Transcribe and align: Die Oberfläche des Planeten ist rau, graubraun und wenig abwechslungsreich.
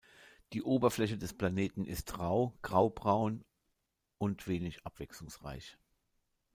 Die 0.53 0.63
Oberfläche 0.63 1.19
des 1.19 1.31
Planeten 1.35 1.85
ist 1.85 2.17
rau, 2.17 2.57
graubraun 2.63 3.45
und 4.17 4.47
wenig 4.47 4.83
abwechslungsreich. 4.83 5.77